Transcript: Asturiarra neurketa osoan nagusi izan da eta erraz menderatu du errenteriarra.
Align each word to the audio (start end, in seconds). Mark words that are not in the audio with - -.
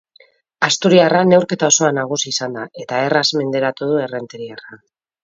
Asturiarra 0.67 1.19
neurketa 1.31 1.69
osoan 1.75 1.99
nagusi 2.01 2.27
izan 2.35 2.57
da 2.59 2.63
eta 2.85 3.03
erraz 3.11 3.25
menderatu 3.41 3.91
du 3.93 4.01
errenteriarra. 4.07 4.81